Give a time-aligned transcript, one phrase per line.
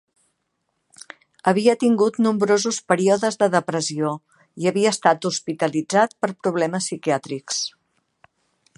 [1.51, 4.15] Havia tingut nombrosos períodes de depressió
[4.63, 7.63] i havia estat hospitalitzat per problemes psiquiàtrics.